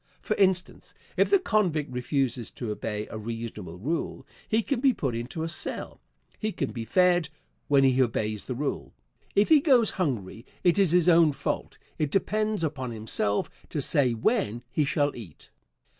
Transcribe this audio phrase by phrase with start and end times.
[0.19, 5.13] For instance, if the convict refuses to obey a reasonable rule he can be put
[5.15, 6.01] into a cell.
[6.39, 7.29] He can be fed
[7.67, 8.95] when he obeys the rule.
[9.35, 11.77] If he goes hungry it is his own fault.
[11.99, 15.51] It depends upon himself to say when he shall eat.